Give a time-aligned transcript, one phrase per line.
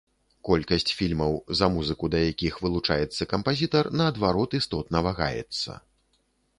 [0.47, 5.71] Колькасць фільмаў, за музыку да якіх вылучаецца кампазітар, наадварот істотна вагаецца.